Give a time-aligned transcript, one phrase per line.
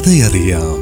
[0.00, 0.80] കഥയറിയാം.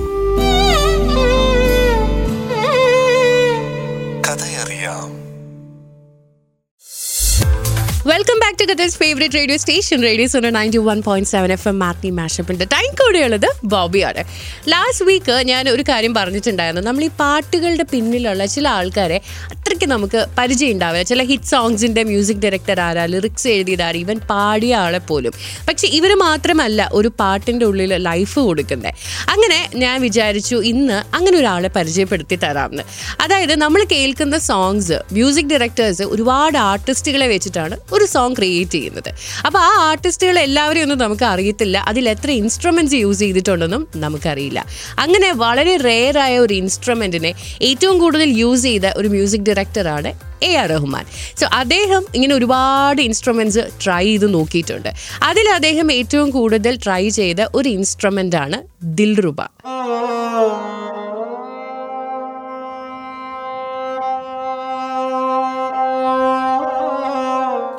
[8.06, 11.78] Welcome back to കഥസ് favourite radio station radio Suno ninety one point seven F M
[11.78, 14.24] Marty മാഷപ്പിന്റെ time കൂടെയുള്ളത് ബോബിയാണ്
[14.68, 16.86] last week ഞാൻ ഒരു കാര്യം പറഞ്ഞിട്ടുണ്ടായിരുന്നു.
[16.86, 19.20] നമ്മൾ ഈ പാട്ടുകളുടെ പിന്നിലുള്ള ചില ആൾക്കാരെ
[19.68, 21.06] അത്രയ്ക്ക് നമുക്ക് പരിചയം ഉണ്ടാവില്ല.
[21.08, 25.32] ചില ഹിറ്റ് സോങ്സിന്റെ മ്യൂസിക് ഡയറക്ടർ ആരാ ലിറിക്സ് എഴുതിയിടാർ ഈവൻ പാടിയ ആളെ പോലും.
[25.68, 28.92] പക്ഷെ ഇവർ മാത്രമല്ല ഒരു പാട്ടിന്റെ ഉള്ളിൽ ലൈഫ് കൊടുക്കുന്നത്
[29.32, 32.84] അങ്ങനെ ഞാൻ വിചാരിച്ചു ഇന്ന് അങ്ങനെ ഒരാളെ പരിചയപ്പെടുത്തി തരാമെന്ന്
[33.24, 39.10] അതായത് നമ്മൾ കേൾക്കുന്ന സോങ്സ് മ്യൂസിക് ഡയറക്ടേഴ്സ് ഒരുപാട് ആർട്ടിസ്റ്റുകളെ വെച്ചിട്ടാണ് ഒരു സോങ് ക്രിയേറ്റ് ചെയ്യുന്നത്.
[39.46, 41.76] അപ്പോൾ ആ ആർട്ടിസ്റ്റുകളെ എല്ലാവരെയും ഒന്നും നമുക്ക് അറിയത്തില്ല.
[41.92, 44.64] അതിൽ എത്ര ഇൻസ്ട്രുമെന്റ്സ് യൂസ് ചെയ്തിട്ടുണ്ടെന്നും നമുക്കറിയില്ല.
[45.04, 47.34] അങ്ങനെ വളരെ റെയറായ ഒരു ഇൻസ്ട്രുമെന്റിനെ
[47.70, 50.12] ഏറ്റവും കൂടുതൽ യൂസ് ചെയ്ത ഒരു മ്യൂസിക് ഡയറക്ടറാണ്
[50.44, 51.04] എ ആർ റഹ്മാൻ.
[51.40, 54.90] സോ അദ്ദേഹം ഇങ്ങനെ ഒരുപാട് ഇൻസ്ട്രുമെന്റ്സ് ട്രൈ ചെയ്ത് നോക്കിയിട്ടുണ്ട്.
[55.22, 58.58] അതിൽ അദ്ദേഹം ഏറ്റവും കൂടുതൽ ട്രൈ ചെയ്ത ഒരു ഇൻസ്ട്രുമെന്റ് ആണ്
[58.98, 59.40] ദിൽറുബ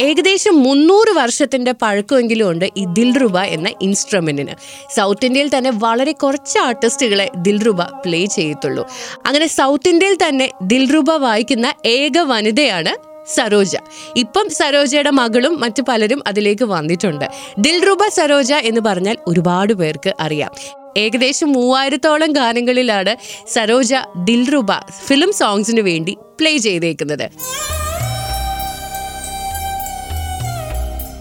[0.01, 4.53] ഏകദേശം മുന്നൂറ് വർഷത്തിന്റെ പഴക്കമെങ്കിലും ഉണ്ട് ഈ ദിൽറുബ എന്ന ഇൻസ്ട്രുമെന്റിന്.
[4.97, 8.87] സൗത്ത് ഇന്ത്യയിൽ തന്നെ വളരെ കുറച്ച് ആർട്ടിസ്റ്റുകളെ ദിൽറുബ പ്ലേ ചെയ്യത്തുള്ളൂ.
[9.25, 12.93] അങ്ങനെ സൗത്ത് ഇന്ത്യയിൽ തന്നെ ദിൽറുബ വായിക്കുന്ന ഏക വനിതയാണ്
[13.35, 13.75] സരോജ.
[14.15, 17.25] ഇപ്പം സരോജയുടെ മകളും മറ്റു പലരും അതിലേക്ക് വന്നിട്ടുണ്ട്.
[17.57, 20.51] ദിൽറുബ സരോജ എന്ന് പറഞ്ഞാൽ ഒരുപാട് പേർക്ക് അറിയാം.
[20.97, 23.15] ഏകദേശം മൂവായിരത്തോളം ഗാനങ്ങളിലാണ്
[23.47, 24.71] സരോജ ദിൽറുബ
[25.05, 27.29] ഫിലിം സോങ്സിന് വേണ്ടി പ്ലേ ചെയ്തേക്കുന്നത്.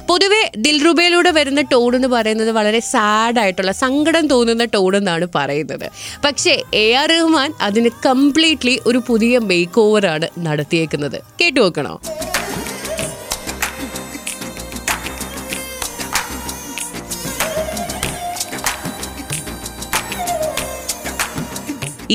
[0.09, 5.85] പൊതുവെ ദിൽറുബയിലൂടെ വരുന്ന ടോൺ എന്ന് പറയുന്നത് വളരെ സാഡ് ആയിട്ടുള്ള സങ്കടം തോന്നുന്ന ടോൺ എന്നാണ് പറയുന്നത്.
[6.25, 11.19] പക്ഷേ എ ആർ റഹ്മാൻ അതിന് കംപ്ലീറ്റ്ലി ഒരു പുതിയ മേക്ക് ഓവറാണ് നടത്തിയേക്കുന്നത്.
[11.41, 11.95] കേട്ടു നോക്കണോ?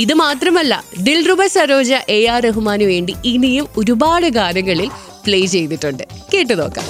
[0.03, 0.73] ഇത് മാത്രമല്ല
[1.07, 4.89] ദിൽറുബ സരോജ എ ആർ റഹ്മാന് വേണ്ടി ഇനിയും ഒരുപാട് ഗാനങ്ങളിൽ
[5.25, 6.03] പ്ലേ ചെയ്തിട്ടുണ്ട്.
[6.33, 6.87] കേട്ടു നോക്കാം.